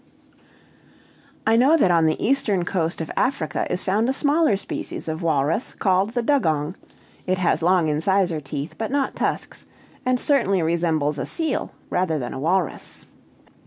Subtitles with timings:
[1.45, 5.21] I know that on the eastern coast of Africa is found a smaller species of
[5.21, 6.75] walrus called the dugong;
[7.27, 9.67] it has long incisor teeth, but not tusks;
[10.03, 13.05] and certainly resembles a seal, rather than a walrus."